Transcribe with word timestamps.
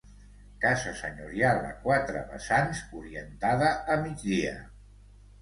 Casa 0.61 0.93
senyorial 1.01 1.59
a 1.73 1.75
quatre 1.83 2.23
vessants, 2.31 2.81
orientada 3.01 3.71
a 3.75 4.01
migdia. 4.09 4.57